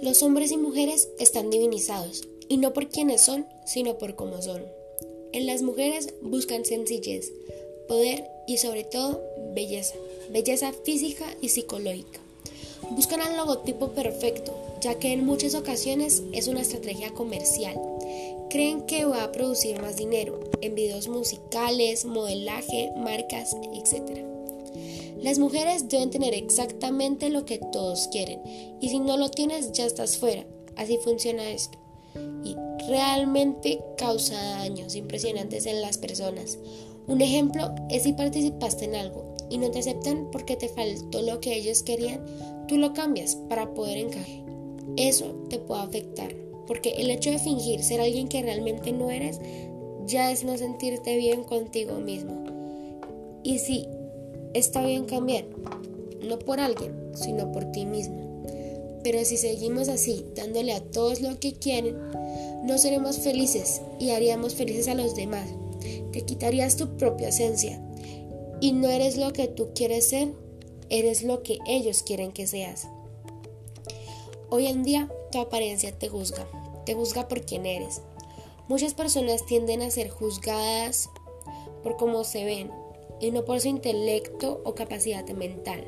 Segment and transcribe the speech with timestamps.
[0.00, 4.64] Los hombres y mujeres están divinizados, y no por quienes son, sino por cómo son.
[5.32, 7.32] En las mujeres buscan sencillez,
[7.88, 9.20] poder y sobre todo
[9.54, 9.96] belleza,
[10.30, 12.20] belleza física y psicológica.
[12.90, 17.74] Buscan al logotipo perfecto, ya que en muchas ocasiones es una estrategia comercial.
[18.50, 24.37] Creen que va a producir más dinero en videos musicales, modelaje, marcas, etc.
[25.20, 28.40] Las mujeres deben tener exactamente lo que todos quieren
[28.80, 30.46] y si no lo tienes ya estás fuera.
[30.76, 31.78] Así funciona esto
[32.44, 32.56] y
[32.88, 36.58] realmente causa daños impresionantes en las personas.
[37.06, 41.40] Un ejemplo es si participaste en algo y no te aceptan porque te faltó lo
[41.40, 42.24] que ellos querían,
[42.68, 44.44] tú lo cambias para poder encajar.
[44.96, 46.34] Eso te puede afectar,
[46.66, 49.40] porque el hecho de fingir ser alguien que realmente no eres
[50.06, 52.44] ya es no sentirte bien contigo mismo.
[53.42, 53.86] Y sí,
[54.54, 55.44] está bien cambiar,
[56.22, 58.44] no por alguien, sino por ti mismo.
[59.02, 61.96] Pero si seguimos así, dándole a todos lo que quieren,
[62.64, 65.48] no seremos felices y haríamos felices a los demás.
[66.12, 67.80] Te quitarías tu propia esencia.
[68.60, 70.32] Y no eres lo que tú quieres ser,
[70.90, 72.88] eres lo que ellos quieren que seas.
[74.50, 76.48] Hoy en día tu apariencia te juzga,
[76.84, 78.00] te juzga por quién eres.
[78.68, 81.08] Muchas personas tienden a ser juzgadas
[81.82, 82.70] por cómo se ven
[83.20, 85.84] y no por su intelecto o capacidad mental.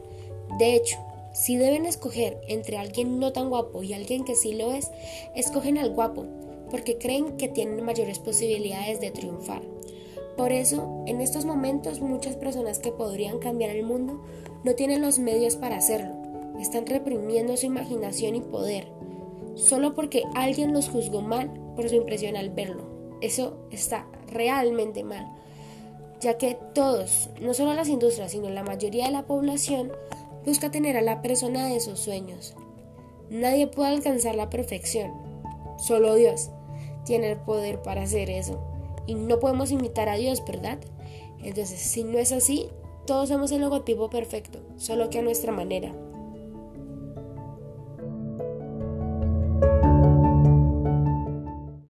[0.58, 0.98] De hecho,
[1.32, 4.90] si deben escoger entre alguien no tan guapo y alguien que sí lo es,
[5.36, 6.26] escogen al guapo,
[6.70, 9.62] porque creen que tienen mayores posibilidades de triunfar.
[10.36, 14.22] Por eso, en estos momentos muchas personas que podrían cambiar el mundo
[14.64, 16.14] no tienen los medios para hacerlo.
[16.60, 18.88] Están reprimiendo su imaginación y poder,
[19.54, 22.84] solo porque alguien los juzgó mal por su impresión al verlo.
[23.20, 25.26] Eso está realmente mal,
[26.20, 29.92] ya que todos, no solo las industrias, sino la mayoría de la población,
[30.44, 32.54] busca tener a la persona de sus sueños.
[33.30, 35.12] Nadie puede alcanzar la perfección,
[35.78, 36.50] solo Dios
[37.04, 38.60] tiene el poder para hacer eso.
[39.06, 40.78] Y no podemos imitar a Dios, ¿verdad?
[41.42, 42.68] Entonces, si no es así,
[43.06, 45.92] todos somos el logotipo perfecto, solo que a nuestra manera.